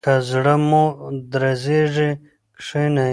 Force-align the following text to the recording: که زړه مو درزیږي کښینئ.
که 0.03 0.13
زړه 0.29 0.55
مو 0.69 0.83
درزیږي 1.31 2.09
کښینئ. 2.57 3.09